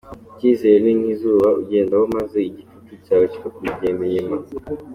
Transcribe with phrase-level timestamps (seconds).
[0.31, 4.37] Icyizere ni nk’izuba, ugendaho maze igicucucucu cyawe cyikakugenda inyuma.